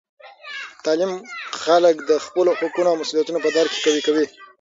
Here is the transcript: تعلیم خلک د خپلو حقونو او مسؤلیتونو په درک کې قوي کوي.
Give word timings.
تعلیم 0.85 1.11
خلک 1.63 1.95
د 2.09 2.11
خپلو 2.25 2.51
حقونو 2.59 2.89
او 2.91 2.99
مسؤلیتونو 3.01 3.39
په 3.45 3.49
درک 3.55 3.71
کې 3.73 3.79
قوي 3.89 4.01
کوي. 4.07 4.25